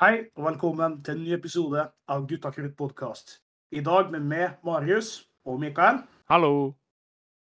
[0.00, 3.34] Hei og velkommen til en ny episode av Gutta krutt podkast.
[3.68, 5.98] I dag med meg, Marius og Mikael.
[6.32, 6.70] Hallo.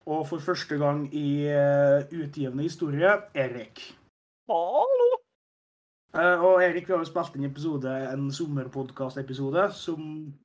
[0.05, 3.81] Og for første gang i uh, utgivende historie, Erik.
[4.53, 5.07] Hallo!
[6.13, 10.03] Uh, og Erik, vi har jo spilt inn episode, en sommerpodkast-episode som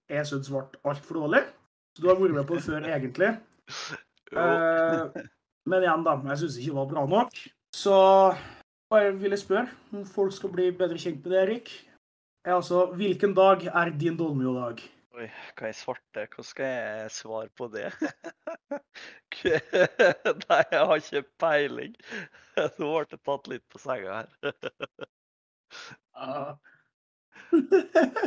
[0.07, 1.43] jeg syns ble altfor dårlig.
[1.91, 3.33] Så du har vært med på det før, egentlig.
[4.31, 5.27] Eh,
[5.67, 6.15] men igjen, da.
[6.31, 7.43] Jeg syns ikke det var bra nok.
[7.75, 7.99] Så
[8.95, 11.75] bare vil jeg spørre om folk skal bli bedre kjent med det, Erik.
[12.47, 14.79] Er altså, Hvilken dag er din Dolmio-dag?
[15.17, 15.25] Oi,
[15.59, 16.21] hva er svarte?
[16.31, 17.89] Hvordan skal jeg svare på det?
[20.45, 21.97] Nei, jeg har ikke peiling.
[22.77, 24.31] Nå ble jeg tatt litt på senga her.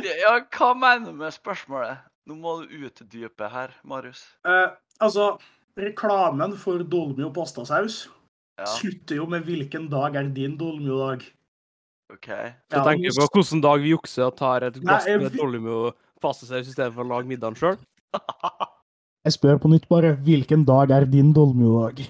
[0.05, 2.05] Ja, hva mener du med spørsmålet?
[2.29, 4.21] Nå må du utdype her, Marius.
[4.45, 4.69] Eh,
[5.01, 5.31] altså,
[5.81, 8.03] reklamen for Dolmio pastasaus
[8.61, 11.31] Ja, slutter jo med 'Hvilken dag er din Dolmio-dag'?
[12.11, 12.27] OK.
[12.27, 15.21] Så Ja, tenker du på hvilken dag vi jukser og tar et glass Nei, jeg
[15.21, 17.77] med vil- Dolomio seg i stedet for å lage middagen sjøl?
[19.25, 22.01] Jeg spør på nytt bare 'Hvilken dag er din Dolmio-dag'?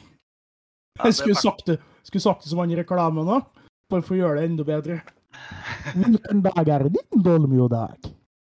[1.04, 3.44] Jeg skulle sagt det, skulle sagt det som han i reklamen òg,
[3.92, 5.02] bare for å gjøre det enda bedre.
[5.96, 8.08] Hvilken dag er din Dolmio-dag?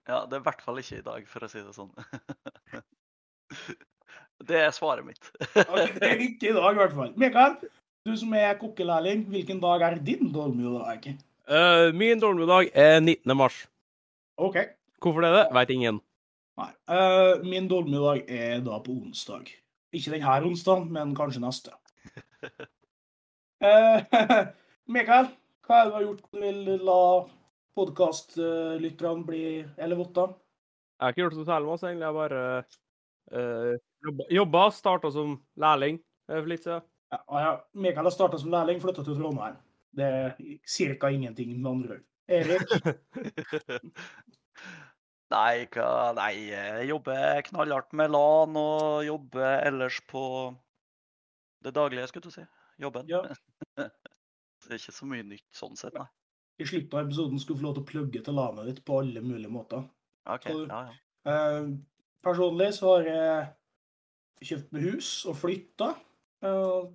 [0.08, 1.92] Ja, det er i hvert fall ikke i dag, for å si det sånn.
[4.46, 5.32] Det er svaret mitt.
[5.54, 7.12] Det er ikke i dag, i hvert fall.
[7.18, 7.58] Mikael,
[8.06, 11.12] du som er kokkelærling, hvilken dag er din Dolmio-dag?
[11.52, 13.36] Uh, min Dolomio-dag er 19.
[13.36, 13.68] mars.
[14.40, 14.56] OK.
[15.04, 15.98] Hvorfor det er det, vet ingen.
[16.62, 16.70] Nei.
[16.88, 19.50] Uh, min Dolmio-dag er da på onsdag.
[19.92, 21.74] Ikke denne onsdagen, men kanskje neste.
[23.60, 24.00] Uh,
[24.96, 25.28] Mikael,
[25.68, 27.02] hva er det du har gjort du vil la
[27.76, 29.44] podkastlytterne bli
[29.76, 30.32] elevotter?
[30.32, 32.08] Jeg har ikke gjort så særlig masse, egentlig.
[32.08, 32.46] Jeg bare
[33.36, 33.74] uh,
[34.08, 36.00] jobba, jobba starta som lærling
[36.32, 36.88] for litt siden.
[37.12, 37.52] Ja, ja.
[37.76, 39.60] Mikael har starta som lærling, flytta til Trondheim.
[39.92, 40.36] Det er
[41.00, 41.09] ca.
[41.11, 42.08] ingenting med andre ord.
[42.31, 42.61] Erik,
[45.32, 50.23] Nei, hva, nei, jeg jobber knallhardt med LAN og jobber ellers på
[51.64, 52.43] det daglige, skulle du si.
[52.82, 53.08] Jobben.
[53.08, 53.21] Ja.
[53.80, 56.08] det er ikke så mye nytt sånn sett, nei.
[56.60, 58.99] i slutten av episoden skulle du få lov til å plugge til LAN-et ditt på
[58.99, 59.87] alle mulige måter.
[60.36, 60.99] Okay, så, Ja, ja.
[61.32, 61.71] Eh,
[62.26, 65.93] personlig så har jeg kjøpt meg hus og flytta.
[66.42, 66.89] Uh,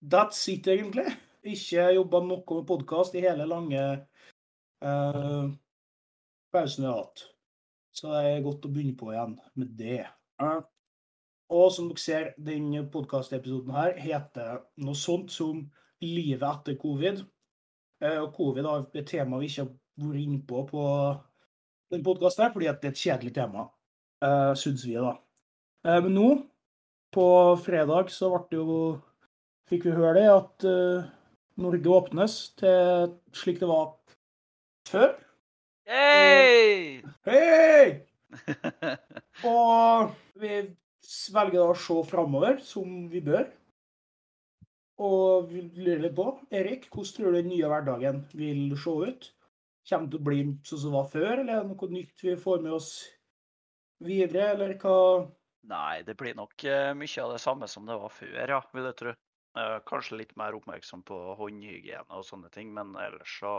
[0.00, 1.10] that's it, egentlig.
[1.42, 3.80] Ikke jobba noe med podkast i hele lange
[4.86, 5.46] uh,
[6.54, 7.24] pausen vi har hatt.
[7.90, 10.04] Så det er godt å begynne på igjen med det.
[10.38, 10.60] Uh,
[11.52, 15.64] og som dere ser, denne podkastepisoden her heter noe sånt som
[16.02, 17.24] 'Livet etter covid'.
[18.02, 20.84] Eh, og covid er et tema vi ikke har vært inne på på
[21.92, 23.68] den podkasten, fordi det er et kjedelig tema,
[24.24, 25.12] uh, syns vi, da.
[25.86, 26.28] Uh, men nå,
[27.14, 27.26] på
[27.62, 28.78] fredag, så ble det jo
[29.70, 31.04] Fikk vi høre det, at eh,
[31.60, 33.90] Norge åpnes til slik det var
[34.88, 35.12] før.
[35.88, 37.02] Hei!
[37.26, 38.06] Hei!
[39.48, 40.62] Og vi
[41.34, 43.50] velger da å se framover, som vi bør.
[45.02, 49.28] Og vi lurer litt på, Erik, hvordan tror du den nye hverdagen vil se ut?
[49.88, 52.22] Kommer det til å bli sånn som det var før, eller er det noe nytt
[52.22, 52.90] vi får med oss
[54.06, 54.96] videre, eller hva?
[55.72, 58.88] Nei, det blir nok eh, mye av det samme som det var før, ja, vil
[58.88, 59.14] jeg tro.
[59.58, 63.54] Eh, Kanskje litt mer oppmerksom på håndhygiene og sånne ting, men ellers så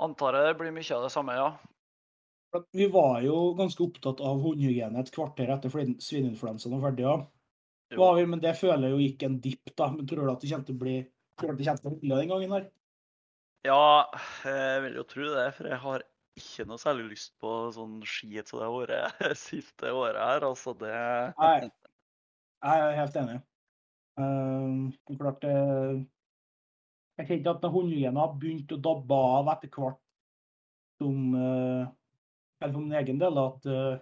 [0.00, 1.50] antar jeg det blir mye av det samme, ja.
[2.72, 7.06] Vi var jo ganske opptatt av håndhygiene et kvarter etter svineinfluensaen var ferdig.
[7.08, 7.98] Ja.
[7.98, 9.90] Var vi, men det føler jeg jo gikk en dipp, da.
[9.92, 10.96] Men tror du at det kommer til å bli
[11.40, 12.66] tror du det til å bli den gangen her?
[13.66, 14.06] Ja,
[14.44, 16.04] jeg vil jo tro det, for jeg har
[16.38, 20.46] ikke noe særlig lyst på sånn skit som det har vært siste året her.
[20.46, 20.94] Altså, det
[21.38, 21.70] Nei.
[22.64, 23.40] Jeg er helt enig.
[24.14, 25.98] Uh, klart uh,
[27.18, 29.98] Jeg kjente at håndhygienen har begynt å dabbe av etter hvert
[31.02, 31.82] som uh,
[32.62, 33.96] Eller for min egen del, at uh,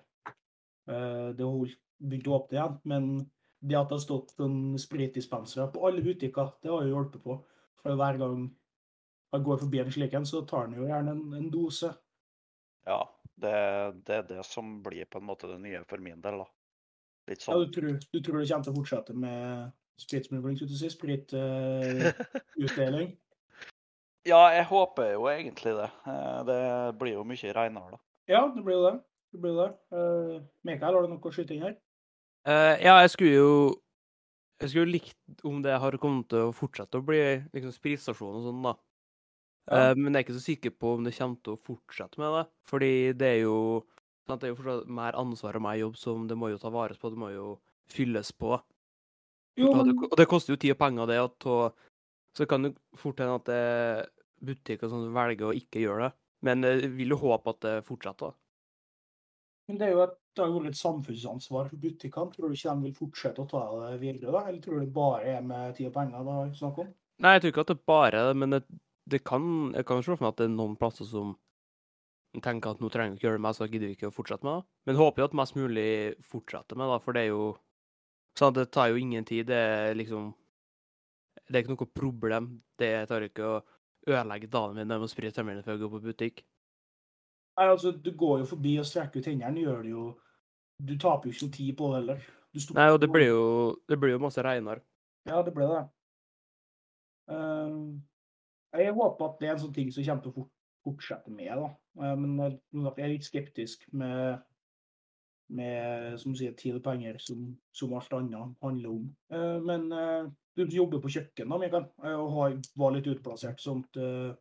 [1.33, 2.77] det holdt- begynt å åpne igjen.
[2.91, 3.09] Men
[3.63, 7.37] det at det har stått sånn spritdispensere på alle butikker, det har jo hjulpet på.
[7.83, 8.49] For hver gang
[9.33, 11.93] jeg går forbi en slik en, så tar den jo gjerne en, en dose.
[12.89, 12.99] Ja,
[13.39, 13.55] det,
[14.09, 16.49] det er det som blir på en måte det nye for min del, da.
[17.31, 17.63] Litt Ja, sånn.
[17.63, 19.71] du, tror, du tror det kommer til å fortsette med
[20.01, 20.89] spritsmugling, skulle du si?
[20.93, 23.09] Spritutdeling?
[24.23, 25.89] Ja, jeg håper jo egentlig det.
[26.07, 26.59] Eh, Det
[27.01, 27.99] blir jo mye reinere, da.
[28.31, 28.93] ja, det blir jo det.
[29.33, 29.67] det, blir det.
[29.91, 31.75] Uh, Mikael, har du noe å skyte inn her?
[32.47, 33.51] Uh, ja, jeg skulle jo
[34.63, 37.19] Jeg skulle likt om det har kommet til å fortsette å bli
[37.51, 38.77] liksom spritstasjon og sånn, da.
[39.67, 39.91] Ja.
[39.91, 42.31] Uh, men jeg er ikke så sikker på om det kommer til å fortsette med
[42.39, 42.45] det.
[42.71, 43.83] Fordi det er jo
[44.29, 46.71] sant, Det er jo fortsatt mer ansvar og mer jobb som det må jo ta
[46.71, 47.11] vare på.
[47.11, 47.59] Det må jo
[47.91, 48.55] fylles på.
[49.61, 51.19] Jo, Og det, og det koster jo tid og penger, det.
[51.21, 51.47] At,
[52.37, 53.65] så kan det fort hende at det
[54.43, 56.15] butikker som velger å ikke gjøre det.
[56.43, 58.33] Men jeg vil jo håpe at det fortsetter.
[59.71, 62.33] Men det er jo et, det er jo et samfunnsansvar for butikkene.
[62.33, 64.43] Tror du ikke de vil fortsette å ta det videre, da?
[64.49, 66.91] Eller tror du det bare er med tid og penger det er snakk om?
[67.23, 68.63] Nei, jeg tror ikke at det bare er det, men det,
[69.13, 69.45] det kan,
[69.77, 71.37] jeg kan se for meg at det er noen plasser som
[72.43, 74.49] tenker at nå trenger vi ikke gjøre det mer, så gidder vi ikke å fortsette
[74.49, 74.69] med det.
[74.89, 75.91] Men håper jo at mest mulig
[76.27, 77.45] fortsetter med det, for det er jo
[78.39, 79.47] sånn det tar jo ingen tid.
[79.51, 80.33] Det er liksom
[81.49, 82.49] Det er ikke noe problem.
[82.79, 83.61] Det tar ikke å
[84.09, 86.45] ødelegge dagen min med å sprite tennene før jeg går på butikk.
[87.59, 90.05] Nei, altså, du går jo forbi og strekker ut hendene, gjør det jo
[90.83, 92.23] Du taper jo ikke noe tid på det heller.
[92.75, 93.43] Nei, og det blir jo,
[93.89, 94.83] det blir jo masse reinere.
[95.29, 95.83] Ja, det ble det.
[97.31, 98.01] Uh,
[98.75, 100.49] jeg håper at det er en sånn ting som kommer til å
[100.83, 101.69] fortsette med, da.
[102.01, 104.43] Uh, men eh, jeg er litt skeptisk med,
[105.53, 107.45] med som du sier, tid og penger, som,
[107.77, 109.05] som alt annet handler om.
[109.33, 113.61] Eh, men eh, du jobber på kjøkken, da, Mikael, eh, og har, var litt utplassert
[113.63, 114.33] sånt eh,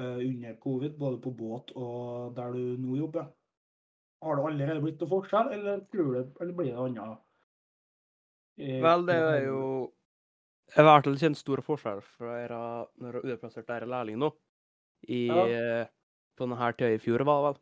[0.00, 3.30] eh, under covid, både på båt og der du nå jobber.
[4.24, 7.18] Har det allerede blitt noe forskjell, eller, det, eller blir det annet?
[8.60, 9.60] eh, Vel, det er jo
[10.72, 13.86] Jeg har i hvert fall kjent store forskjell fra jeg når jeg har utplassert der
[13.86, 14.32] lærling nå.
[15.06, 15.84] I, Ja.
[16.36, 17.60] På denne tida i fjor, var det vel.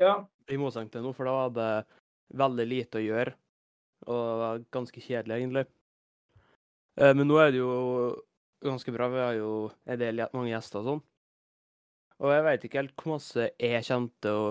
[0.00, 0.14] Ja,
[0.50, 1.66] I motsetning til nå, for da var det
[2.36, 3.34] veldig lite å gjøre.
[4.10, 5.66] Og ganske kjedelig, egentlig.
[6.96, 7.70] Eh, Men nå er det jo
[8.64, 9.08] ganske bra.
[9.12, 9.52] Vi har jo
[9.86, 11.02] en del mange gjester og sånn.
[12.20, 14.48] Og jeg veit ikke helt hvor masse jeg kommer til å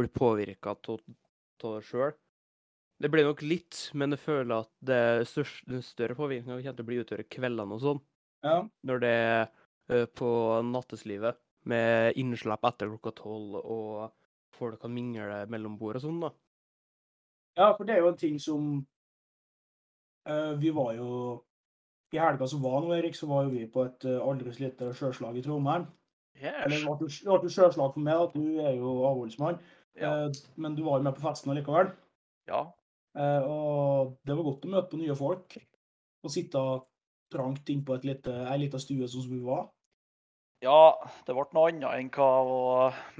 [0.00, 1.00] bli påvirka av
[1.62, 2.14] det sjøl.
[3.02, 6.84] Det blir nok litt, men jeg føler at det største, den større påvirkninga kommer til
[6.84, 8.00] å bli utover kveldene og sånn.
[8.46, 8.62] ja.
[8.86, 9.42] Når det er
[9.90, 10.28] eh, på
[10.70, 11.36] natteslivet,
[11.68, 14.12] med innslipp etter klokka tolv, og
[14.56, 16.30] folk kan mingle mellom bord og sånn, da.
[17.58, 18.68] Ja, for det er jo en ting som
[20.26, 21.08] eh, Vi var jo
[22.14, 24.92] I helga som var nå, Erik, så var jo vi på et uh, aldri lite
[24.96, 25.86] sjøslag i Trondheim.
[26.36, 26.66] Yes.
[26.68, 29.60] det ble jo sjøslag for meg, at du er jo avholdsmann.
[29.96, 30.10] Ja.
[30.26, 31.92] Eh, men du var jo med på festen allikevel.
[32.50, 32.66] ja.
[33.12, 35.56] Eh, og det var godt å møte på nye folk.
[36.24, 36.60] Og sitte
[37.32, 39.66] trangt innpå ei lita stue sånn som vi var.
[40.62, 40.94] Ja,
[41.26, 42.58] det ble noe annet enn hva å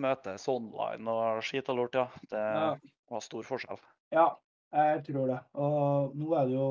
[0.00, 2.06] møtes online og skit og lort, ja.
[2.30, 2.76] Det Ja.
[3.10, 3.80] var stor forskjell.
[4.12, 4.26] Ja,
[4.72, 5.38] jeg tror det.
[5.56, 6.70] Og nå er det jo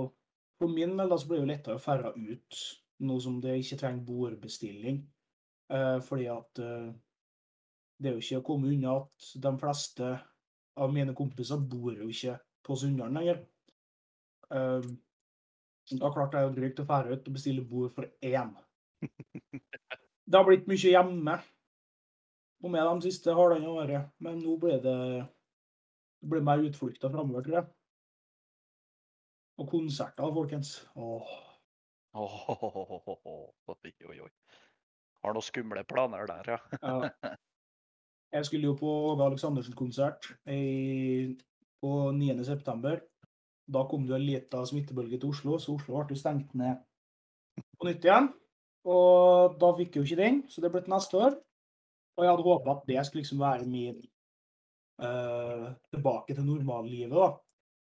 [0.61, 2.57] For min del så blir det jo lettere å ferde ut
[3.01, 4.99] nå som det ikke trenger bordbestilling.
[5.73, 6.91] Eh, fordi at eh,
[7.97, 10.11] det er jo ikke å komme unna at de fleste
[10.77, 13.41] av mine kompiser bor jo ikke på Sunndalen lenger.
[14.53, 14.91] Eh,
[15.97, 18.53] da klarte er jo drygt å ferde ut og bestille bord for én.
[19.01, 21.39] Det har blitt mye hjemme
[22.61, 24.97] og med de siste halvannet året, men nå blir det
[26.21, 27.69] det blir mer utflukter framover, tror jeg.
[29.61, 30.75] Og konserter, folkens.
[30.95, 31.31] Åh.
[33.71, 34.29] Oi, oi, oi.
[35.23, 36.59] Har noen skumle planer der, ja.
[36.81, 37.35] Ja.
[38.31, 41.35] Jeg skulle jo på Åge Aleksandersen-konsert i-
[41.83, 42.43] på 9.
[42.47, 43.01] september.
[43.71, 46.79] Da kom det en liten smittebølge til Oslo, så Oslo ble stengt ned
[47.79, 48.29] på nytt igjen.
[48.87, 51.35] Og da fikk jeg jo ikke den, så det ble til neste år.
[52.17, 53.99] Og jeg hadde håpa at det skulle liksom være min
[55.05, 57.31] eh, tilbake til normallivet, da.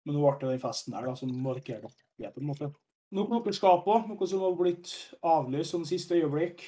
[0.03, 2.71] Men nå ble det den festen der da, som markerte det på en måte.
[3.13, 4.89] Noe klokkerskap òg, noe som har blitt
[5.21, 6.63] avlyst som siste øyeblikk.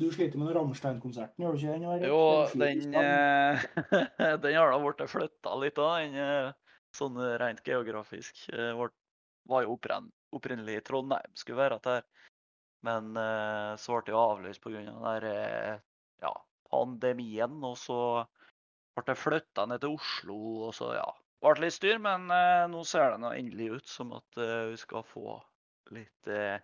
[0.00, 2.06] Du sliter med den Rammstein-konserten, gjør du ikke den?
[2.08, 2.20] Jo,
[2.56, 3.64] den, eh,
[4.42, 8.46] den har da blitt flytta litt òg, den eh, sånn eh, rent geografisk.
[8.48, 8.72] Det
[9.50, 9.76] Var jo
[10.32, 12.08] opprinnelig i Trondheim, skulle være det her.
[12.86, 14.80] Men eh, så ble det jo avlyst pga.
[14.80, 15.74] den der eh,
[16.24, 16.32] ja,
[16.70, 17.60] pandemien.
[17.68, 17.98] Og så
[18.98, 21.08] ble flytta ned til Oslo, og så ja.
[21.42, 24.68] Det ble litt styr, men eh, nå ser det nå endelig ut som at eh,
[24.70, 25.38] vi skal få
[25.92, 26.62] litt eh,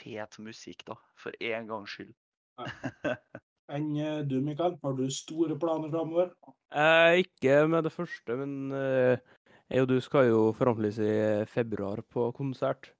[0.00, 0.96] fet musikk, da.
[1.18, 2.14] For en gangs skyld.
[3.74, 4.76] Enn eh, du, Mikael?
[4.82, 6.32] Har du store planer framover?
[6.74, 9.18] Eh, ikke med det første, men eh,
[9.70, 12.92] jeg og du skal jo forhåpentligvis i februar på konsert.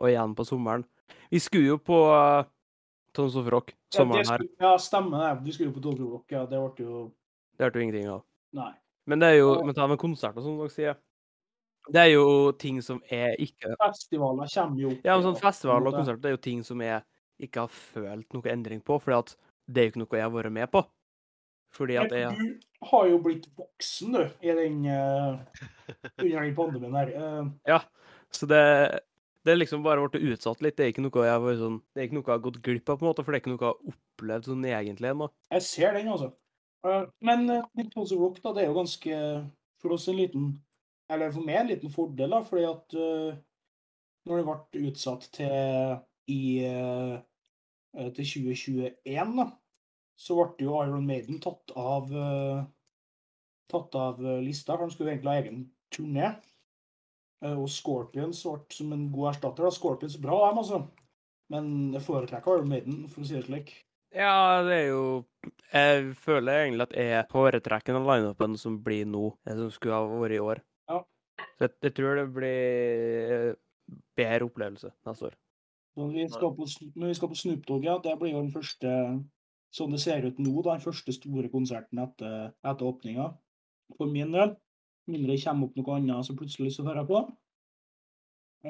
[0.00, 0.82] Og igjen på sommeren.
[1.30, 1.98] Vi skulle jo på
[3.14, 4.42] Tons of Rock sommeren her.
[4.58, 5.44] Ja, stemmer det.
[5.44, 6.42] Vi skulle jo på Tokyo Rock, ja.
[6.50, 7.02] Det ble jo
[7.54, 8.24] Det hørte jo ingenting av.
[8.58, 8.72] Nei.
[9.10, 11.00] Men det er jo Men ta med konsert og sånn, dere sier.
[11.92, 14.92] Det er jo ting som er ikke Festivaler kommer jo.
[15.04, 16.00] Ja, men sånn festival og måte.
[16.00, 17.02] konsert det er jo ting som jeg
[17.44, 19.34] ikke har følt noe endring på, fordi at
[19.68, 20.84] det er jo ikke noe jeg har vært med på.
[21.74, 25.40] Fordi at jeg Du har jo blitt voksen, du, i den uh,
[26.20, 27.10] under den pandemien her.
[27.16, 27.50] Uh...
[27.68, 27.80] Ja.
[28.34, 28.62] Så det,
[29.44, 30.78] det er liksom bare blitt utsatt litt.
[30.78, 33.00] Det er ikke noe jeg har sånn Det ikke noe jeg har gått glipp av,
[33.00, 35.30] på en måte, for det er ikke noe jeg har opplevd sånn egentlig ennå.
[35.52, 36.30] jeg ser den, altså.
[36.84, 37.64] Eh, men uh,
[38.18, 39.18] Rock, da, det er jo ganske
[39.80, 40.50] For oss en liten
[41.08, 43.36] Eller for meg en liten fordel, da, fordi at eh,
[44.24, 45.98] når det ble utsatt til
[46.32, 47.16] i eh,
[47.92, 49.44] eh, til 2021, da,
[50.16, 52.62] så ble jo Iron Maiden tatt av eh,
[53.68, 54.78] tatt av eh, lista.
[54.78, 55.60] for De skulle egentlig ha egen
[55.92, 56.30] turné.
[57.44, 59.68] Eh, Og Scorpions ble som en god erstatter.
[59.68, 59.76] da.
[59.76, 60.80] Scorpions bra, dem, altså.
[61.52, 63.74] Men jeg foretrekker Iron Maiden, for å si det slik.
[64.14, 65.04] Ja, det er jo
[65.74, 70.36] Jeg føler egentlig at jeg foretrekker den lineupen som blir nå, som skulle ha vært
[70.36, 70.60] i år.
[70.90, 71.00] Ja.
[71.58, 73.56] Så jeg, jeg tror det blir
[74.14, 75.38] bedre opplevelse neste år.
[75.98, 78.92] Når vi skal på, når vi Snoop Dogg, ja, det blir jo den første
[79.74, 83.24] Sånn det ser ut nå, da, den første store konserten etter, etter åpninga.
[83.98, 84.52] For min del.
[85.10, 87.22] Mindre det kommer opp noe annet som plutselig så hører jeg på.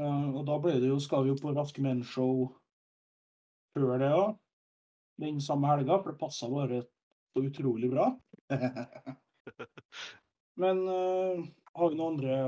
[0.00, 2.48] Eh, og da blir det jo, skal vi jo på Raske menn-show
[3.76, 4.32] før det òg.
[5.21, 6.83] Den samme helga, for det passa bare
[7.35, 8.09] så utrolig bra.
[10.62, 11.44] Men uh,
[11.75, 12.38] har vi noen andre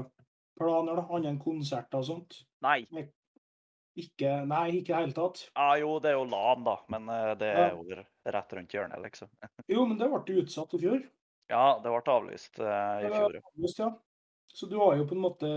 [0.59, 1.05] planer, da?
[1.11, 2.41] Annet enn konserter og sånt?
[2.65, 2.81] Nei.
[3.97, 5.43] Ikke, nei, ikke i det hele tatt.
[5.57, 7.65] Ja, jo, det er jo LAN, da, men uh, det Ja.
[7.71, 8.03] er jo
[8.37, 9.31] rett rundt hjørnet, liksom.
[9.73, 11.01] Jo, men det ble utsatt i fjor.
[11.51, 13.91] Ja, det ble avlyst uh, i fjor, Avlyst, ja.
[14.57, 15.51] Så du har jo på en måte,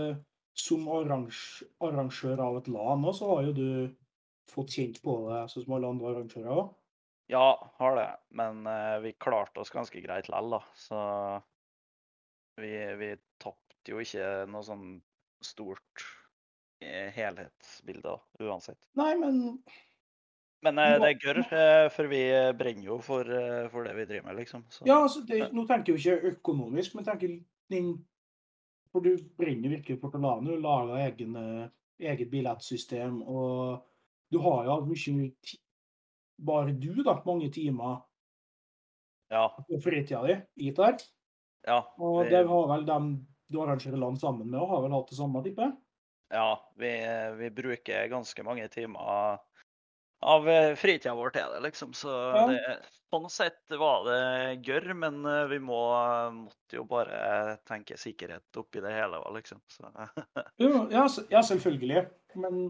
[0.58, 3.68] som arrangør av et LAN òg, så har jo du
[4.50, 6.72] fått kjent på det, sånn som alle andre arrangører òg.
[7.30, 8.08] Ja, har det.
[8.34, 10.62] Men uh, vi klarte oss ganske greit likevel, da.
[10.74, 11.02] Så
[12.60, 14.88] vi, vi tapte jo ikke noe sånn
[15.44, 16.04] stort
[16.84, 18.78] eh, helhetsbilde, uansett.
[18.98, 19.62] Nei, men
[20.60, 22.20] Men eh, det er gørr, eh, for vi
[22.58, 24.66] brenner jo for, eh, for det vi driver med, liksom.
[24.68, 24.84] Så.
[24.84, 27.38] ja, altså, det, nå tenker jeg jo ikke økonomisk, men tenker
[27.72, 27.92] den
[28.90, 30.10] For du brenner virkelig for.
[30.10, 31.68] Du lager egen, eh,
[32.10, 33.86] eget billettsystem, og
[34.32, 35.36] du har jo mye
[36.46, 38.00] Bare du, da, mange timer
[39.30, 39.44] Ja.
[39.68, 40.96] på fritida di i det
[41.66, 42.02] Ja, det...
[42.02, 43.12] Og det har vel dem
[43.50, 45.72] du arrangerer land sammen med, og har vel hatt det samme, tipper
[46.30, 46.90] ja vi,
[47.38, 49.38] vi bruker ganske mange timer
[50.22, 51.92] av eh, fritida vår til det, liksom.
[51.96, 52.44] Så Ja.
[52.46, 52.60] det,
[53.10, 55.80] sånn sett var det gørr, men eh, vi må,
[56.36, 59.62] måtte jo bare tenke sikkerhet oppi det hele, liksom.
[59.66, 59.88] Så,
[60.60, 62.04] ja, ja, selvfølgelig.
[62.36, 62.60] Men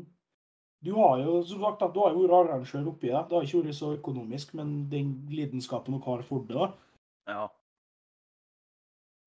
[0.85, 3.23] du har jo som sagt, at du har jo vært arrangør oppi det.
[3.29, 6.71] Det har ikke vært så økonomisk, men den lidenskapen dere har for det, da.
[7.35, 7.49] ja.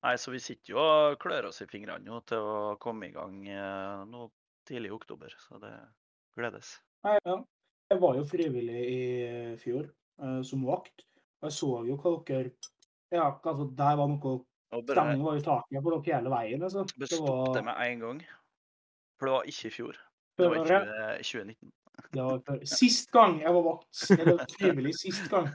[0.04, 3.14] Nei, så vi sitter jo og klør oss i fingrene nå til å komme i
[3.14, 4.26] gang eh, nå
[4.68, 5.72] tidlig i oktober, så det
[6.36, 6.74] gledes.
[7.06, 7.38] Nei, ja.
[7.92, 9.00] Jeg var jo frivillig i
[9.60, 11.06] fjor eh, som vakt.
[11.40, 12.52] Og jeg så jo hva dere
[13.14, 14.40] Ja, altså, der var noe
[14.74, 16.64] Stemningen var i taket for dere hele veien.
[16.66, 16.82] Altså.
[16.98, 18.22] det var, med en gang.
[19.20, 20.00] For det var ikke i fjor.
[20.36, 21.72] Det var i 20, 2019.
[22.12, 22.62] det var før.
[22.66, 25.52] Sist gang jeg var vakt, eller trivelig sist gang.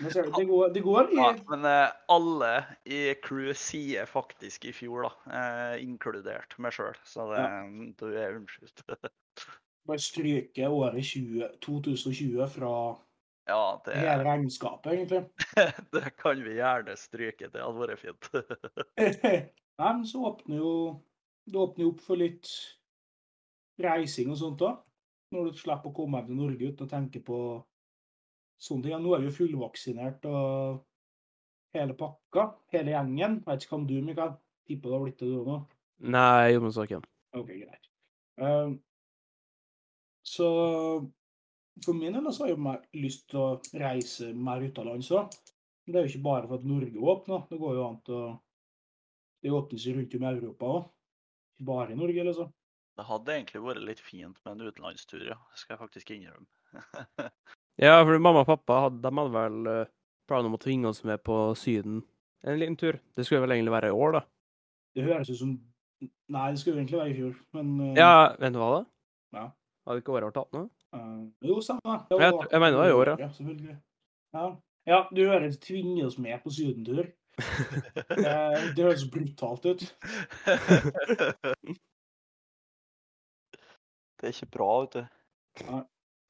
[0.00, 2.52] Men ser du, det går, det går i Ja, men eh, alle
[2.88, 5.38] i crew sier faktisk i fjor, da.
[5.38, 6.96] Eh, inkludert meg sjøl.
[7.04, 7.42] Så det,
[8.00, 8.84] du er unnskyldt.
[9.88, 12.74] Bare stryke året 20, 2020 fra
[13.50, 15.24] ja, det, hele regnskapet, egentlig.
[15.96, 17.50] det kan vi gjerne stryke.
[17.52, 18.30] Det hadde vært fint.
[19.82, 20.72] Nei, men så åpner jo
[21.48, 22.48] Det åpner opp for litt
[23.84, 24.80] reising og sånt òg.
[25.32, 27.38] Når du slipper å komme hjem til Norge uten å tenke på
[28.62, 28.94] sånne ting.
[28.94, 30.82] Ja, Nå er vi jo fullvaksinert og
[31.76, 32.50] hele pakka.
[32.74, 33.40] Hele gjengen.
[33.46, 34.36] Vet ikke hva du, Mikael.
[34.68, 35.58] Tipper du har blitt det, du òg nå?
[36.12, 37.02] Nei, Jommensaken.
[37.38, 37.88] OK, greit.
[38.42, 38.76] Um,
[40.26, 40.48] så
[41.84, 43.48] for min del så har jeg mer lyst til å
[43.80, 45.34] reise mer utenlands òg.
[45.86, 47.46] Det er jo ikke bare for at Norge åpner.
[47.50, 48.32] Det går jo an til å
[49.42, 50.82] Det åpnes jo rundt om i Europa òg.
[51.56, 52.52] Ikke bare i Norge, liksom.
[52.98, 55.38] Det hadde egentlig vært litt fint med en utenlandstur, ja.
[55.56, 56.46] Skal jeg faktisk innrømme.
[57.80, 59.86] Ja, for mamma og pappa hadde, de hadde vel eh,
[60.28, 62.02] planer om å tvinge oss med på Syden
[62.44, 62.98] en liten tur.
[63.16, 64.20] Det skulle vel egentlig være i år, da.
[64.94, 65.54] Det høres ut som
[66.02, 68.10] Nei, det skulle egentlig være i fjor, men uh, Ja,
[68.42, 68.82] vet du hva da?
[69.38, 69.44] Ja.
[69.88, 70.62] Hadde ikke året vært tatt nå?
[70.98, 71.96] uh, Jo, samme.
[72.10, 73.28] Det Jeg- var- jeg mener det var i år, ja.
[73.38, 73.76] selvfølgelig.
[74.36, 74.44] Ja.
[74.92, 77.08] ja, du hører tvinge oss med på sydentur.
[78.12, 78.16] Det,
[78.76, 79.88] det høres brutalt ut.
[84.22, 85.72] Det er ikke bra, vet du.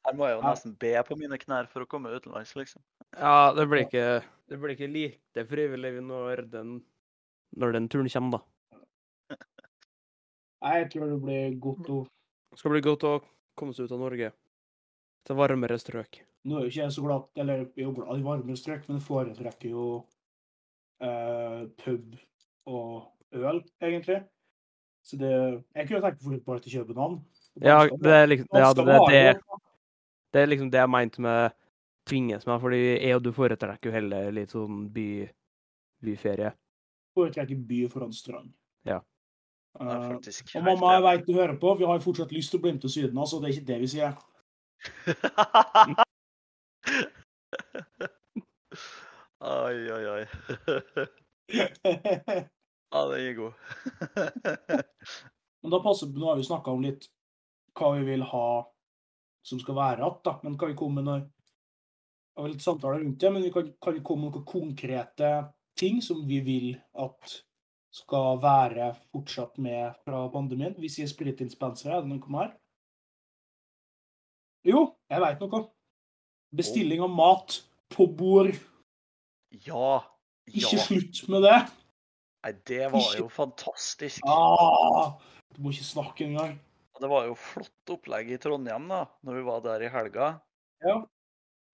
[0.03, 2.81] Her må jeg jo nesten be på mine knær for å komme utenlands, liksom.
[3.13, 4.07] Ja, det blir ikke,
[4.49, 6.79] det blir ikke lite frivillig når den,
[7.61, 8.81] når den turen kommer, da.
[10.73, 12.01] Jeg tror det blir godt å
[12.53, 13.13] Det skal bli godt å
[13.59, 14.33] komme seg ut av Norge.
[15.27, 16.23] Til varmere strøk.
[16.49, 19.03] Nå er jo ikke jeg så glad Eller er jo glad i varmere strøk, men
[19.03, 19.87] foretrekker jo
[21.03, 22.17] eh, pub
[22.71, 24.23] og øl, egentlig.
[25.03, 27.21] Så det Jeg kunne tenkt meg å bare til København.
[27.61, 29.41] Ja, det er liksom, ja, det, det,
[30.33, 31.53] det er liksom det jeg mente med
[32.09, 35.29] tvinges meg, fordi jeg og du foretrekker jo heller litt sånn by,
[36.03, 36.53] byferie.
[37.19, 38.51] foretrekker by foran strand.
[38.89, 38.99] Ja.
[39.79, 42.61] Faktisk og mamma, jeg veit vet du hører på, vi har jo fortsatt lyst til
[42.61, 43.37] å bli med til Syden, altså.
[43.41, 44.13] Det er ikke det vi sier.
[49.43, 50.25] Oi, oi, oi.
[52.93, 53.53] Ja, den er god.
[55.63, 57.09] Men da passer Nå har vi snakka om litt
[57.79, 58.47] hva vi vil ha
[59.47, 60.41] som skal være igjen.
[60.45, 61.23] Men kan vi komme med noe
[62.35, 65.33] var litt samtaler rundt det, men vi kan, kan vi komme med noen konkrete
[65.77, 67.35] ting som vi vil at
[67.93, 70.73] skal være fortsatt med fra pandemien?
[70.81, 72.55] Vi sier spritdispensere, er det noe mer?
[74.65, 75.63] Jo, jeg veit noe.
[76.57, 77.59] Bestilling av mat
[77.93, 78.53] på bord.
[79.67, 80.01] Ja.
[80.49, 81.59] Ikke slutt med det.
[82.43, 84.25] Nei, det var Ikke- jo fantastisk.
[84.27, 85.19] Ah,
[85.55, 86.59] du må ikke snakke engang.
[87.03, 90.29] Det var jo flott opplegg i Trondheim da, når vi var der i helga.
[90.85, 91.01] Ja.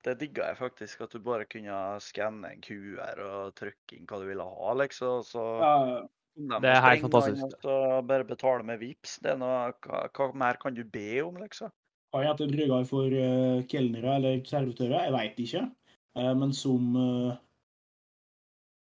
[0.06, 4.20] Det digga jeg faktisk, at du bare kunne skanne en QR og trykke inn hva
[4.22, 5.24] du ville ha, liksom.
[5.26, 6.06] Så Ja,
[6.38, 7.64] de Det er helt fantastisk.
[7.66, 9.18] og bare betale med VIPs.
[9.24, 11.70] Det er noe, hva, hva mer kan du be om, liksom?
[12.14, 15.04] Har jeg hatt en brygger for uh, kelnere eller servitører?
[15.08, 15.70] Jeg veit ikke.
[16.16, 17.36] Uh, men som uh,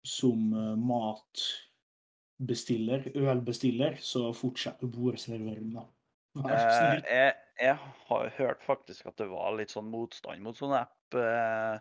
[0.08, 0.40] som
[0.88, 5.82] matbestiller, ølbestiller, så fortsetter bordserveringen, da.
[6.46, 7.78] Eh, jeg, jeg
[8.10, 10.98] har hørt faktisk at det var litt sånn motstand mot sånn app.
[11.18, 11.78] Eh,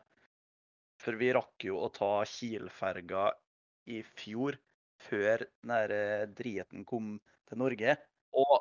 [1.02, 3.28] for vi rakk jo å ta Kiel-ferga
[3.92, 4.56] i fjor,
[5.02, 7.16] før den der eh, driten kom
[7.48, 7.98] til Norge.
[8.36, 8.56] Og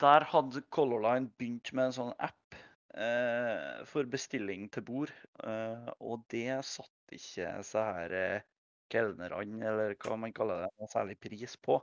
[0.00, 2.56] der hadde Color Line begynt med en sånn app
[2.94, 5.12] eh, for bestilling til bord.
[5.44, 8.48] Eh, og det satte ikke så her eh,
[8.90, 11.78] kelnerne, eller hva man kaller det, særlig pris på.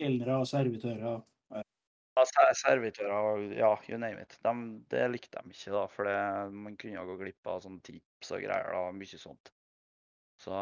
[0.00, 1.20] Kelnere og servitører.
[2.20, 4.36] Ja, servitører, ja, you name it.
[4.44, 4.52] De,
[4.92, 6.18] det likte de ikke, da, for det,
[6.52, 8.72] man kunne gå glipp av sånne tips og greier.
[8.74, 9.52] da, Mye sånt.
[10.40, 10.56] Så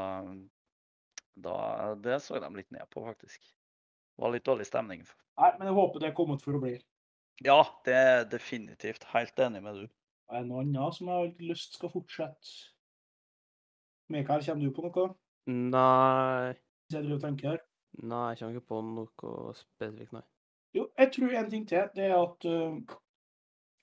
[1.38, 1.56] da,
[2.02, 3.42] det så de litt ned på, faktisk.
[3.42, 5.04] Det var litt dårlig stemning.
[5.38, 6.74] Nei, men jeg håper det er kommet for å bli.
[7.46, 9.06] Ja, det er definitivt.
[9.12, 9.86] Helt enig med du.
[10.28, 12.56] Er det noe annet som jeg har lyst skal fortsette?
[14.12, 15.10] Mikael, kommer du på noe?
[15.48, 17.62] Nei Hvis jeg driver og tenker?
[18.02, 20.24] Nei, jeg kommer ikke på noe spesifikt, nei.
[20.76, 21.88] Jo, jeg tror en ting til.
[21.94, 22.76] Det er at uh,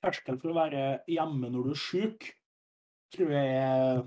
[0.06, 2.28] terskelen for å være hjemme når du er sjuk,
[3.16, 4.04] tror jeg er,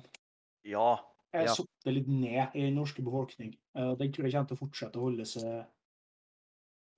[0.68, 0.88] Ja.
[1.34, 1.52] Jeg Ja.
[1.54, 3.52] satt litt ned i den norske befolkning.
[3.76, 5.44] Uh, den tror jeg kommer til å fortsette å holde seg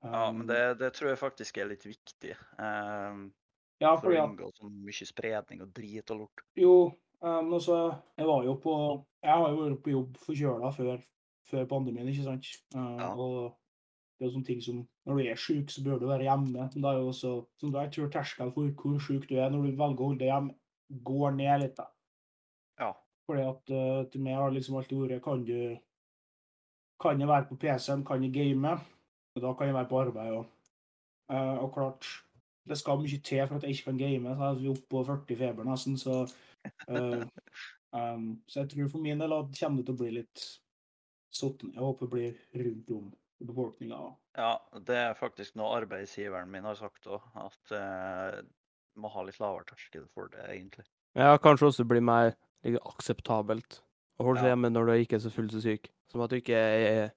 [0.00, 2.32] ja um, men det, det tror jeg faktisk er litt viktig.
[2.56, 3.32] Um,
[3.80, 6.42] Ja, for fordi å unngå sånn mye spredning og drit og lort.
[6.56, 6.74] Jo,
[7.20, 7.76] um, altså,
[8.16, 8.74] jeg var jo på
[9.24, 11.02] Jeg har jo vært på jobb forkjøla før,
[11.50, 12.48] før pandemien, ikke sant?
[12.74, 13.10] Uh, Ja.
[13.14, 13.58] Og
[14.20, 16.68] det er sånne ting som Når du er syk, så bør du være hjemme.
[16.70, 19.66] Da er jo også sånn da jeg tror terskelen for hvor syk du er når
[19.66, 20.54] du velger å holde deg hjemme,
[21.10, 21.80] går ned litt.
[21.80, 21.88] da.
[22.78, 22.92] Ja.
[23.26, 25.58] Fordi at uh, til meg har liksom alltid vært Kan du
[27.02, 28.76] Kan jeg være på PC-en, kan jeg game?
[29.34, 30.48] Og da kan jeg være på arbeid òg.
[31.30, 32.06] og klart
[32.68, 34.34] det skal mye til for at jeg ikke kan game.
[34.36, 36.22] Så er vi oppe på 40 feber nesten, så
[36.94, 37.22] uh,
[37.96, 40.44] um, Så jeg tror for min del at kommer det til å bli litt
[41.30, 41.72] sotten.
[41.74, 43.10] Jeg håper det blir rundt om
[43.46, 43.98] befolkninga.
[44.38, 44.52] Ja,
[44.86, 48.40] det er faktisk noe arbeidsgiveren min har sagt òg, at eh,
[49.00, 50.84] må ha litt lavere terskel for det, egentlig.
[51.18, 52.34] Ja, kanskje også blir mer
[52.66, 53.80] like, akseptabelt
[54.20, 54.54] å holde seg Ja.
[54.54, 55.88] hjemme når du ikke er så fullt så syk.
[56.12, 57.10] Som at du ikke, er,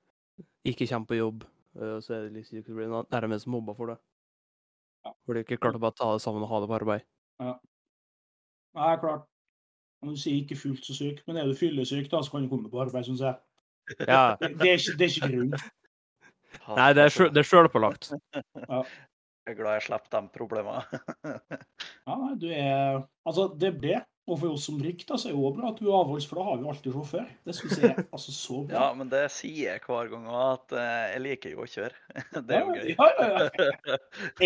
[0.66, 1.44] ikke kommer på jobb,
[1.76, 4.00] øh, og så er det litt syk, så blir du nærmest mobba for det.
[5.04, 5.12] Ja.
[5.26, 7.08] For du ikke klarte å bare ta det sammen og ha det på arbeid.
[8.74, 9.28] Nei, klart.
[10.02, 12.50] Men Du sier ikke fullt så syk, men er du fyllesyk, da, så kan du
[12.52, 13.36] komme på arbeid, syns jeg.
[14.08, 14.36] Ja.
[14.40, 15.54] Det, det, er ikke, det er ikke grunn.
[16.78, 18.12] Nei, det er, sjølpålagt.
[18.34, 18.88] det er.
[19.44, 21.00] Jeg er glad jeg slipper de problemene.
[22.08, 23.98] Ja, nei, du er Altså, det er det.
[24.32, 26.24] Og for oss som drikker, da, så er det òg bra at du er avholds,
[26.30, 27.26] for da har vi alltid sjåfør.
[27.44, 28.78] Det syns jeg er altså så bra.
[28.78, 32.22] ja, men det sier jeg hver gang òg, at eh, jeg liker jo å kjøre.
[32.38, 32.94] Det er jo gøy.
[32.94, 33.98] Ja, ja, ja.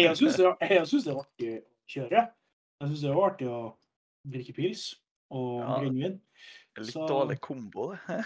[0.02, 0.82] Jeg syns det, det er
[1.22, 1.62] artig å
[1.94, 2.24] kjøre.
[2.82, 3.62] Jeg syns det er artig å
[4.34, 4.88] drikke pils
[5.30, 5.78] og Ja.
[5.84, 6.18] brennevin.
[6.82, 8.24] Litt Så- dårlig kombo, det.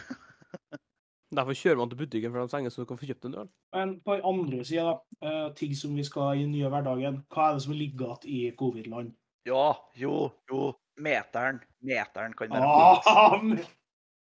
[1.32, 3.50] Derfor kjører man til butikken for de senger, så du kan få kjøpt en øl.
[3.76, 7.50] Men på den andre sida, uh, ting som vi skal i den nye hverdagen, hva
[7.50, 9.13] er det som ligger igjen i covid-land?
[9.48, 9.67] Ja,
[9.98, 10.15] jo,
[10.52, 10.65] jo.
[11.02, 11.62] Meteren.
[11.88, 13.63] Meteren kan være Ah, men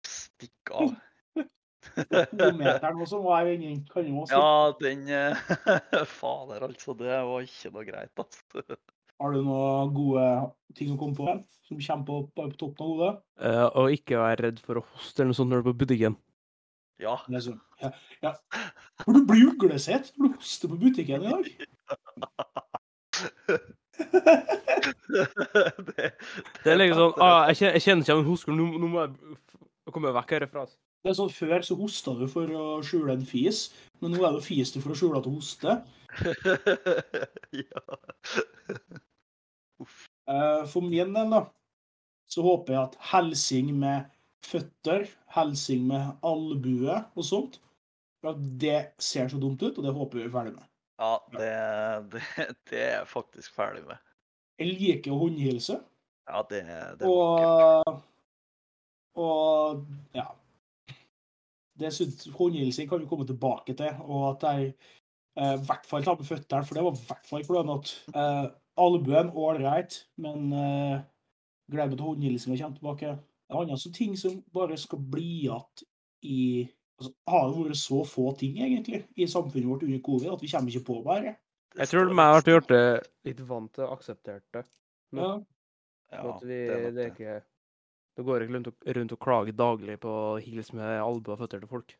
[0.07, 0.95] Stikk av.
[2.55, 4.39] Meteren også var jeg inne kan jo også.
[4.39, 6.95] Ja, den eh, Fader, altså.
[6.97, 8.79] Det var ikke noe greit, altså.
[9.21, 10.27] Har du noen gode
[10.75, 11.35] ting å komme på
[11.67, 13.13] som kommer på, på, toppen av hodet?
[13.39, 15.81] Uh, og ikke være redd for å hoste eller noe sånt når du er på
[15.83, 16.17] butikken.
[17.01, 17.15] Ja.
[17.41, 17.89] Sånn, ja,
[18.23, 18.31] ja.
[19.01, 21.43] For du blir uglesett når du hoster på butikken i dag.
[25.89, 26.11] det,
[26.63, 28.97] Det er liksom sånn ah, jeg, kjenner, jeg kjenner ikke en hosker, nå, nå må
[29.03, 29.11] jeg
[29.93, 30.59] komme vekk herfra.
[30.65, 30.77] altså.
[31.03, 33.57] Det er sånn, Før så hosta du for å skjule en fis,
[33.99, 35.75] men nå er det fis du for å skjule at du hoster.
[37.63, 37.81] ja.
[40.29, 41.41] Eh, For min del, da,
[42.31, 43.97] så håper jeg at helsing med
[44.43, 47.59] føtter, helsing med albue og sånt,
[48.23, 50.67] at det ser så dumt ut, og det håper vi er ferdig med.
[51.01, 51.51] Ja, det,
[52.13, 53.99] det, det er jeg faktisk ferdig med.
[54.61, 55.79] Jeg liker å håndhilse,
[56.29, 56.61] Ja, det,
[57.01, 57.97] det og,
[59.19, 59.81] og
[60.15, 60.29] ja.
[61.81, 66.05] Det syns håndhilsing kan vi komme tilbake til, og at jeg eh, i hvert fall
[66.05, 67.97] tar med føttene, for det var i hvert fall klønete.
[68.13, 68.45] Eh,
[68.83, 71.01] albuen ålreit, men eh,
[71.73, 73.15] gleder meg til håndhilsinga kommer tilbake.
[73.53, 75.85] Det er andre ting som bare skal bli igjen
[76.23, 76.41] i
[76.97, 80.51] altså, Har det vært så få ting, egentlig, i samfunnet vårt under covid at vi
[80.51, 81.35] kommer ikke på bare?
[81.73, 82.85] Jeg tror vi har gjort det
[83.25, 84.63] litt vant til, akseptert det.
[85.17, 85.31] Ja.
[86.13, 87.39] Ja, at vi, det er det er ikke
[88.13, 90.13] Det går ikke rundt og, rundt og klager daglig på
[90.45, 91.95] hils med albuer og føtter til folk.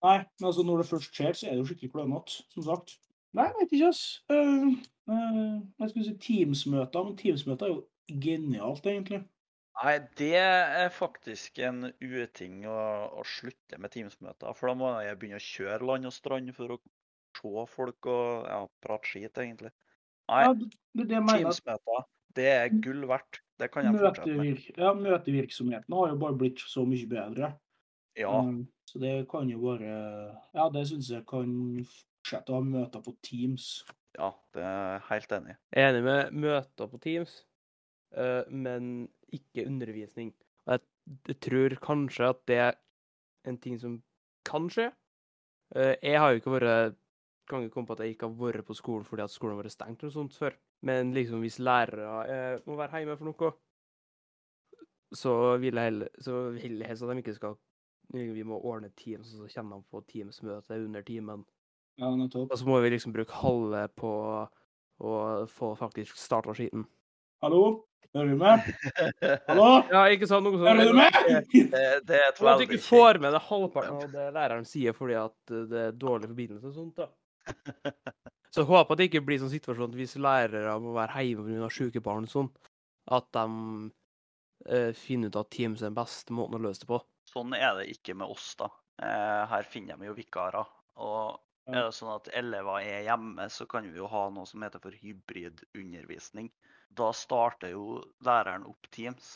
[0.00, 2.94] Nei, men altså når det først skjer, så er det jo skikkelig klønete, som sagt.
[3.36, 4.04] Nei, jeg vet ikke, ass.
[4.32, 7.82] Uh, jeg skulle si Teams-møter, men Teams-møter er jo
[8.24, 9.20] genialt, egentlig.
[9.80, 12.80] Nei, det er faktisk en uting å,
[13.16, 14.52] å slutte med Teams-møter.
[14.56, 16.80] For da må jeg begynne å kjøre land og strand for å
[17.38, 19.72] se folk og ja, prate skit, egentlig.
[20.28, 22.04] Nei, Ja, er Teams-møter,
[22.36, 23.40] det er gull verdt.
[23.60, 24.68] Det kan jeg fortsette med.
[24.76, 27.54] Ja, møtevirksomheten har jo bare blitt så mye bedre.
[28.18, 29.90] Ja, Um, så det kan jo bare
[30.52, 31.52] Ja, det syns jeg kan
[31.86, 33.84] fortsette å ha møter på Teams.
[34.18, 35.54] ja, det er jeg helt enig.
[35.54, 35.78] i.
[35.78, 37.36] Er enig med møter på Teams,
[38.18, 40.32] uh, men ikke undervisning.
[40.66, 40.86] Og jeg,
[41.28, 42.78] jeg tror kanskje at det er
[43.48, 44.00] en ting som
[44.46, 44.90] kan skje.
[45.76, 46.98] Eh, jeg har jo ikke vært
[47.50, 49.64] kan ikke komme på at jeg ikke har vært på skolen fordi at skolen har
[49.64, 50.54] vært stengt eller sånt før.
[50.86, 53.50] Men liksom hvis lærere eh, må være hjemme for noe,
[55.10, 57.58] så vil jeg heller så vil jeg helst at de ikke skal
[58.10, 61.44] Vi må ordne Teams, og så kommer de på Teams-møte under timen.
[62.00, 62.50] Ja, nettopp.
[62.50, 64.10] Og så må vi liksom bruke halve på
[64.98, 65.12] å
[65.46, 66.88] få faktisk starta skiten.
[67.40, 67.86] Hallo?
[68.12, 68.66] Hører du meg?
[69.48, 69.68] Hallo?
[69.88, 70.44] Ja, ikke sant?
[70.44, 71.14] Noe Hører du meg?
[71.72, 74.66] Det, det er et Sånn at du ikke får med deg halvparten av det læreren
[74.68, 77.00] sier fordi at eh, det er dårlig forbindelse og sånt.
[77.00, 77.08] da.
[78.52, 81.46] Så jeg håper at det ikke blir sånn situasjon at hvis lærere må være hjemme
[81.46, 81.70] pga.
[81.72, 82.50] syke barn og sånn,
[83.16, 83.46] at de
[84.68, 86.98] eh, finner ut at Teams er den beste måten å løse det på.
[87.30, 88.68] Sånn er det ikke med oss, da.
[89.00, 90.68] Eh, her finner de jo vikarer.
[91.00, 91.38] Og.
[91.68, 94.82] Er det sånn at elever er hjemme, så kan vi jo ha noe som heter
[94.82, 96.50] for hybridundervisning.
[96.96, 99.30] Da starter jo læreren opp Teams.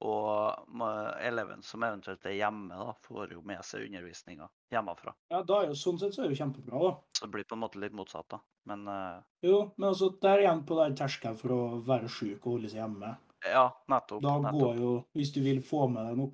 [0.00, 0.76] Og
[1.20, 5.12] eleven som eventuelt er hjemme, da, får jo med seg undervisninga hjemmefra.
[5.28, 6.92] Ja, da er jo sånn sett så er det jo kjempebra, da.
[7.18, 8.40] Så det blir på en måte litt motsatt, da.
[8.70, 9.20] Men uh...
[9.44, 12.80] Jo, men altså, der igjen på den terskelen for å være syk og holde seg
[12.80, 13.12] hjemme.
[13.44, 14.24] ja, nettopp.
[14.24, 14.60] Da nettopp.
[14.62, 16.32] går jo Hvis du vil få med deg noe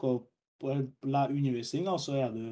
[0.63, 2.45] på undervisning, da, så er du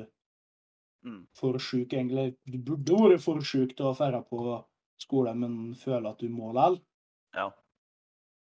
[1.04, 1.22] Mm.
[1.36, 2.34] for sjuk, egentlig.
[2.48, 4.58] Du burde vært for sjuk til å dra på
[5.00, 6.78] skole, men føler at du må likevel.
[7.36, 7.48] Ja.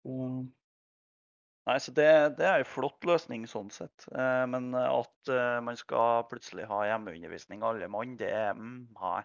[0.08, 0.48] Og
[1.68, 2.06] Nei, så det,
[2.38, 4.06] det er en flott løsning sånn sett.
[4.10, 9.20] Eh, men at eh, man skal plutselig ha hjemmeundervisning alle mann, det er mm, Nei.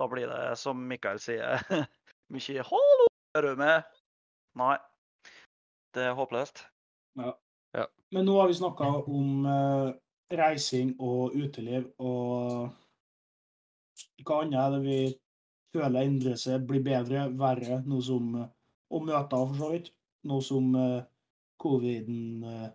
[0.00, 1.62] Da blir det, som Mikael sier,
[2.34, 3.06] mye 'hallo,
[3.38, 3.86] er du med?'
[4.60, 4.76] Nei.
[5.94, 6.64] Det er håpløst.
[7.16, 9.90] Men nå har vi snakka om eh,
[10.30, 12.70] reising og uteliv, og
[14.24, 14.98] hva annet er det vi
[15.74, 18.48] føler endrer seg, blir bedre, verre, noe som å
[18.90, 19.92] Og møter, for så vidt.
[20.26, 21.04] Noe som eh,
[21.62, 22.66] coviden uh,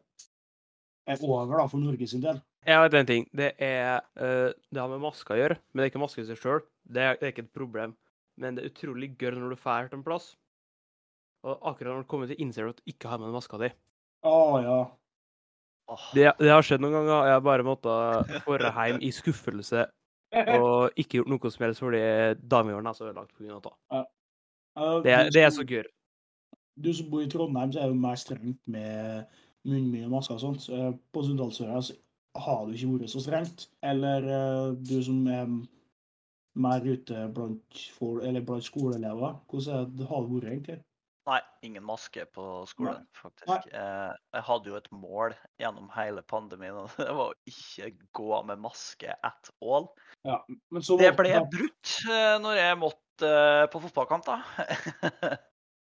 [1.12, 2.40] er over, da, for Norge sin del.
[2.66, 3.26] Jeg vet en ting.
[3.36, 6.30] Det er uh, Det har med masker å gjøre, men det er ikke maske i
[6.30, 6.64] seg sjøl.
[6.88, 7.98] Det, det er ikke et problem.
[8.40, 10.32] Men det er utrolig gøy når du drar til en plass,
[11.44, 13.60] og akkurat når du kommer til, innser du at du ikke har med deg maska
[13.62, 13.70] di.
[14.26, 14.80] Å ja.
[16.16, 17.28] Det, det har skjedd noen ganger.
[17.30, 19.86] Jeg har bare måttet dra hjem i skuffelse
[20.36, 22.00] og ikke gjort noe som helst fordi
[22.52, 23.60] damen er så ødelagt pga.
[23.64, 23.74] det.
[23.94, 25.84] Ja, Det, er- det er så gøy.
[26.76, 29.24] Du som bor i Trondheim, så er det jo mer strengt med
[29.66, 30.66] munnbind og masker og sånt.
[31.14, 31.94] På Sunndalsøra så
[32.36, 33.70] har det ikke vært så strengt.
[33.82, 35.46] Eller eh, du som er
[36.60, 39.38] mer ute blant, for, eller blant skoleelever.
[39.48, 40.78] Hvordan har det vært egentlig?
[41.26, 43.48] Nei, ingen maske på skolen, faktisk.
[43.50, 43.62] Nei.
[43.74, 48.62] jeg hadde jo et mål gjennom hele pandemien, og det var å ikke gå med
[48.62, 49.88] maske at all.
[50.28, 50.38] Ja,
[50.70, 54.38] men så Det ble da- brutt eh, når jeg måtte eh, på fotballkamp, da.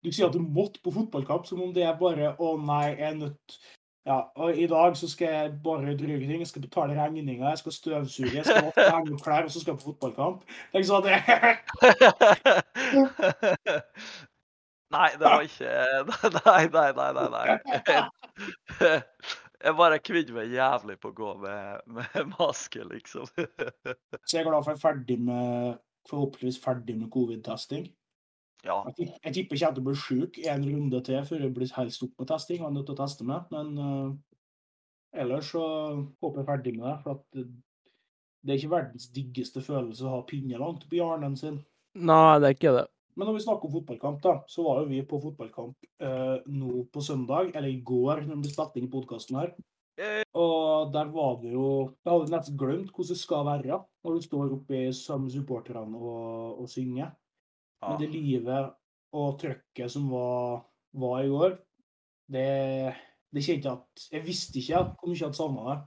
[0.02, 3.04] Du sier at du måtte på fotballkamp, som om det er bare Å nei, jeg
[3.06, 3.54] er nødt
[4.02, 6.40] Ja, og i dag så skal jeg bare drøye ting.
[6.42, 9.76] Jeg skal betale regninger, jeg skal støvsuge, jeg skal henge opp klær, og så skal
[9.76, 10.42] jeg på fotballkamp.
[10.74, 11.22] Tenk sånn det
[14.92, 15.70] Nei, det var ikke
[16.38, 17.28] Nei, nei, nei, nei.
[17.32, 18.98] nei.
[19.62, 23.28] Jeg bare kvidde meg jævlig på å gå med, med maske, liksom.
[24.26, 25.76] Så jeg er glad for jeg er ferdig med
[26.10, 27.84] Forhåpentligvis ferdig med covid-testing.
[28.66, 28.80] Ja.
[28.98, 31.74] Jeg jeg tipper ikke at du blir bli sjuk en runde til før jeg blir
[31.76, 32.58] helt stopp med testing.
[32.58, 33.52] Jeg er nødt til å teste meg.
[33.54, 34.08] Men uh,
[35.14, 35.62] ellers så
[36.22, 36.96] håper jeg er ferdig med det.
[37.04, 37.44] For at det,
[38.42, 41.62] det er ikke verdens diggeste følelse å ha pinne langt oppi hjernen sin.
[41.94, 42.86] Nei, det er ikke det.
[43.16, 46.86] Men når vi snakker om fotballkamp, da, så var jo vi på fotballkamp eh, nå
[46.92, 49.52] på søndag, eller i går, når vi spilte inn podkasten her.
[50.40, 51.66] Og der var det jo
[52.00, 55.98] Jeg hadde nesten glemt hvordan det skal være når du står oppe sammen med supporterne
[55.98, 57.12] og, og synger.
[57.84, 58.72] Men det livet
[59.12, 60.62] og trøkket som var,
[60.96, 61.56] var i går,
[62.32, 62.46] det,
[63.34, 65.78] det kjente jeg at Jeg visste ikke hvor mye jeg hadde savna det.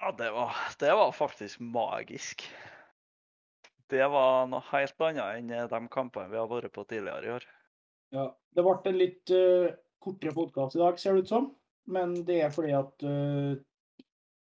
[0.00, 2.46] ja, det var, det var faktisk magisk.
[3.92, 7.46] Det var noe helt annet enn de kampene vi har vært på tidligere i år.
[8.14, 9.68] Ja, det ble en litt uh,
[10.02, 11.52] kortere podkast i dag, ser det ut som.
[11.90, 13.52] Men det er fordi at uh,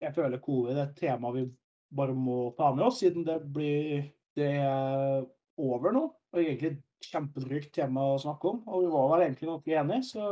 [0.03, 1.47] jeg føler covid er et tema vi
[1.95, 5.25] bare må ta med oss, siden det blir det er
[5.59, 6.05] over nå.
[6.35, 8.63] Og egentlig et kjempedrygt tema å snakke om.
[8.69, 10.31] Og vi var vel egentlig noe enige, så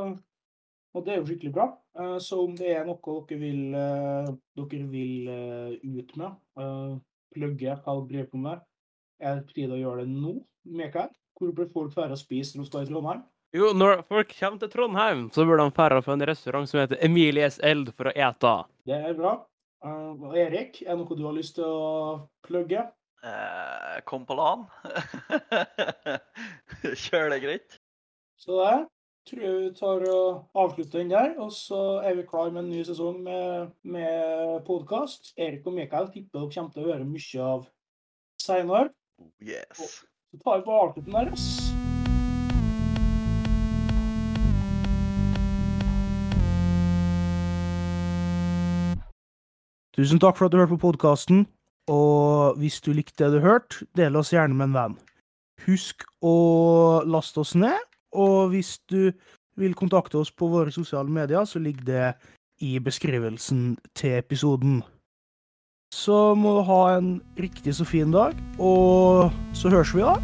[0.96, 1.66] og det er jo skikkelig bra.
[1.98, 2.96] Eh, Så om det er noe
[3.28, 6.94] dere vil, eh, dere vil eh, ut med, eh,
[7.36, 8.62] plugge, hva dere driver på med,
[9.20, 11.10] er det tid å gjøre det nå, Mikael?
[11.36, 13.24] Hvor blir folk færre å spise når de skal i Trondheim?
[13.56, 17.00] Jo, når folk kommer til Trondheim, så bør de dra på en restaurant som heter
[17.04, 18.54] Emilies Eld for å ete.
[18.88, 19.38] Det er bra.
[19.84, 22.86] Uh, Erik, er det noe du har lyst til å plugge?
[23.26, 24.66] Eh, kom på LAN.
[27.06, 27.78] Kjør det greit.
[28.38, 28.74] Så det
[29.26, 31.32] tror jeg vi tar og avslutter den der.
[31.42, 35.32] Og så er vi klar med en ny sesong med, med podkast.
[35.38, 37.66] Erik og Mikael tipper dere kommer til å høre mye av
[38.42, 38.92] seinere.
[39.40, 40.04] Yes.
[40.30, 41.32] Så tar vi på avslutten der.
[41.32, 41.46] ass.
[49.96, 51.46] Tusen takk for at du hørte på podkasten.
[51.86, 54.96] Og hvis du likte det du hørte, del oss gjerne med en venn.
[55.66, 57.78] Husk å laste oss ned,
[58.12, 59.12] og hvis du
[59.56, 62.08] vil kontakte oss på våre sosiale medier, så ligger det
[62.60, 64.82] i beskrivelsen til episoden.
[65.96, 70.18] Så må du ha en riktig så fin dag, og så høres vi da.